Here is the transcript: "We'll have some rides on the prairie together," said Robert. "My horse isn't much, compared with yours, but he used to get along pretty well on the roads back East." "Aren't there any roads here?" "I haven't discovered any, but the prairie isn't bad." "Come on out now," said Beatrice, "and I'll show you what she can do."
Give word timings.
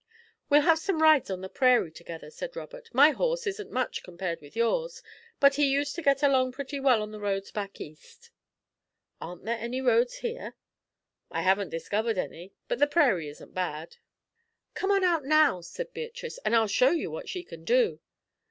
"We'll 0.49 0.63
have 0.63 0.79
some 0.79 0.99
rides 1.03 1.29
on 1.29 1.41
the 1.41 1.47
prairie 1.47 1.91
together," 1.91 2.31
said 2.31 2.55
Robert. 2.55 2.89
"My 2.91 3.11
horse 3.11 3.45
isn't 3.45 3.69
much, 3.69 4.01
compared 4.01 4.41
with 4.41 4.55
yours, 4.55 5.03
but 5.39 5.53
he 5.53 5.67
used 5.69 5.93
to 5.93 6.01
get 6.01 6.23
along 6.23 6.53
pretty 6.53 6.79
well 6.79 7.03
on 7.03 7.11
the 7.11 7.19
roads 7.19 7.51
back 7.51 7.79
East." 7.79 8.31
"Aren't 9.21 9.45
there 9.45 9.59
any 9.59 9.79
roads 9.79 10.15
here?" 10.15 10.55
"I 11.29 11.43
haven't 11.43 11.69
discovered 11.69 12.17
any, 12.17 12.51
but 12.67 12.79
the 12.79 12.87
prairie 12.87 13.27
isn't 13.29 13.53
bad." 13.53 13.97
"Come 14.73 14.89
on 14.89 15.03
out 15.03 15.23
now," 15.23 15.61
said 15.61 15.93
Beatrice, 15.93 16.39
"and 16.39 16.55
I'll 16.55 16.65
show 16.65 16.89
you 16.89 17.11
what 17.11 17.29
she 17.29 17.43
can 17.43 17.63
do." 17.63 17.99